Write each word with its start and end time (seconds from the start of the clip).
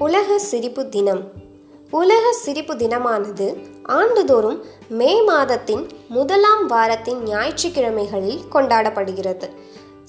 உலக 0.00 0.38
சிரிப்பு 0.38 0.88
தினம். 0.88 1.22
உலக 1.90 2.32
சிரிப்பு 2.32 2.74
தினமானது 2.74 3.46
ஆண்டுதோறும் 3.82 4.64
மே 4.88 5.22
மாதத்தின் 5.22 5.88
முதலாம் 6.08 6.66
வாரத்தின் 6.66 7.22
ஞாயிற்றுக்கிழமைகளில் 7.22 8.40
கொண்டாடப்படுகிறது. 8.52 9.48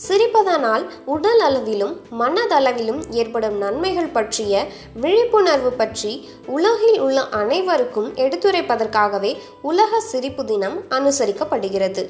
சிரிப்பதனால் 0.08 0.90
உடல் 1.06 1.40
அளவிலும் 1.40 2.02
மனதளவிலும் 2.20 3.02
ஏற்படும் 3.10 3.58
நன்மைகள் 3.58 4.16
பற்றிய 4.18 4.68
விழிப்புணர்வு 4.96 5.72
பற்றி 5.72 6.30
உலகில் 6.46 7.00
உள்ள 7.00 7.22
அனைவருக்கும் 7.22 8.14
எடுத்துரைப்பதற்காகவே 8.14 9.38
உலக 9.62 10.00
சிரிப்பு 10.00 10.46
தினம் 10.46 10.84
அனுசரிக்கப்படுகிறது. 10.90 12.10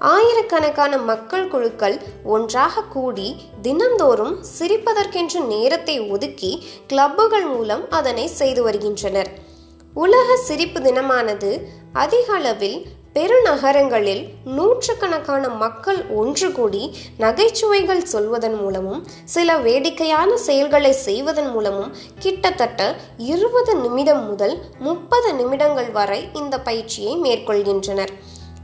ஆயிரக்கணக்கான 0.00 0.98
மக்கள் 0.98 1.48
குழுக்கள் 1.48 1.96
ஒன்றாக 2.24 2.82
கூடி 2.82 3.26
தினந்தோறும் 3.62 4.36
சிரிப்பதற்கென்று 4.58 5.40
நேரத்தை 5.46 5.96
ஒதுக்கி 6.00 6.52
கிளப்புகள் 6.86 7.46
மூலம் 7.46 7.90
அதனை 7.90 8.28
செய்து 8.28 8.62
வருகின்றனர். 8.62 9.30
உலக 9.94 10.36
சிரிப்பு 10.36 10.80
தினமானது 10.80 11.50
அதிக 11.92 12.32
அளவில் 12.32 12.78
பெருநகரங்களில் 13.12 14.28
நூற்றுக்கணக்கான 14.44 15.48
மக்கள் 15.48 16.00
ஒன்று 16.14 16.52
கூடி 16.52 16.82
நகைச்சுவைகள் 17.18 18.02
சொல்வதன் 18.04 18.54
மூலமும் 18.54 19.06
சில 19.24 19.58
வேடிக்கையான 19.58 20.36
செயல்களை 20.36 20.92
செய்வதன் 20.92 21.50
மூலமும் 21.50 21.94
கிட்டத்தட்ட 22.18 22.96
இருபது 23.16 23.74
நிமிடம் 23.76 24.26
முதல் 24.26 24.58
முப்பது 24.78 25.34
நிமிடங்கள் 25.34 25.92
வரை 25.92 26.28
இந்த 26.32 26.58
பயிற்சியை 26.58 27.14
மேற்கொள்கின்றனர். 27.20 28.14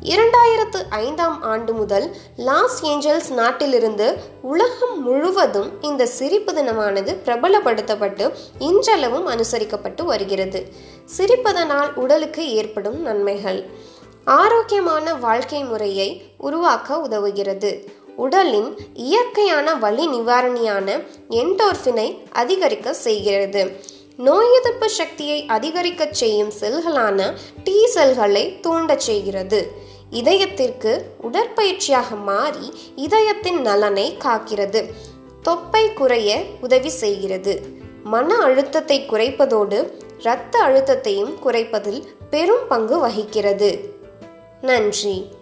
இரண்டாயிரத்து 0.02 0.84
ஐந்தாம் 0.90 1.42
ஆண்டு 1.42 1.72
முதல் 1.72 2.16
லாஸ் 2.36 2.86
ஏஞ்சல்ஸ் 2.86 3.32
நாட்டிலிருந்து 3.32 4.16
உலகம் 4.42 5.02
முழுவதும் 5.02 5.82
இந்த 5.82 6.06
சிரிப்பு 6.06 6.52
தினமானது 6.52 7.16
பிரபலப்படுத்தப்பட்டு 7.24 8.32
இன்றளவும் 8.58 9.28
அனுசரிக்கப்பட்டு 9.28 10.04
வருகிறது. 10.04 10.72
சிரிப்பதனால் 11.18 11.94
உடலுக்கு 11.94 12.52
ஏற்படும் 12.52 13.00
நன்மைகள். 13.00 13.64
ஆரோக்கியமான 14.24 15.14
வாழ்க்கை 15.14 15.64
முறையை 15.64 16.22
உருவாக்க 16.38 16.96
உதவுகிறது. 16.96 17.86
உடலின் 18.16 18.78
இயற்கையான 18.94 19.74
வலி 19.74 20.08
நிவாரணியான 20.08 21.06
என்டோர்ஃபினை 21.30 22.32
அதிகரிக்க 22.32 22.94
செய்கிறது. 22.94 23.80
நோய் 24.16 24.46
எதிர்ப்பு 24.60 24.90
சக்தியை 24.90 25.46
அதிகரிக்கச் 25.46 26.14
செய்யும் 26.14 26.52
செல்களான 26.60 27.36
டி 27.64 27.86
செல்களை 27.86 28.60
தூண்டச் 28.60 29.00
செய்கிறது. 29.00 29.72
இதயத்திற்கு 30.10 31.02
உடற்பயிற்சியாக 31.22 32.22
மாறி 32.24 32.72
இதயத்தின் 32.96 33.60
நலனை 33.60 34.16
காக்கிறது. 34.24 34.92
தொப்பை 35.42 35.92
குறைய 35.92 36.42
உதவி 36.60 36.88
செய்கிறது. 36.88 37.60
மன 38.04 38.36
அழுத்தத்தை 38.36 39.06
குறைப்பதோடு 39.08 39.90
இரத்த 40.18 40.58
அழுத்தத்தையும் 40.58 41.38
குறைப்பதில் 41.44 42.02
பெரும் 42.30 42.66
பங்கு 42.68 42.98
வகிக்கிறது. 42.98 43.94
நன்றி. 44.60 45.35